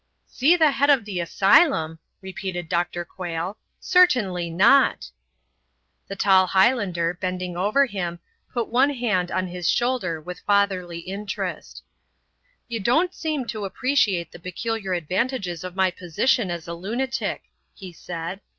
[0.25, 3.05] "See the head of the asylum," repeated Dr.
[3.05, 3.59] Quayle.
[3.79, 5.11] "Certainly not."
[6.07, 8.19] The tall Highlander, bending over him,
[8.51, 11.83] put one hand on his shoulder with fatherly interest.
[12.67, 17.43] "You don't seem to appreciate the peculiar advantages of my position as a lunatic,"
[17.75, 18.41] he said.